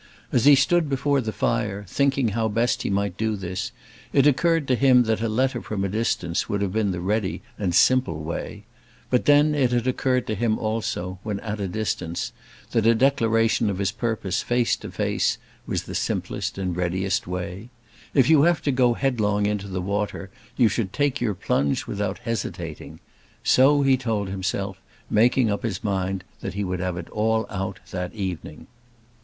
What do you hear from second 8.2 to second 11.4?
way. But then it had occurred to him also, when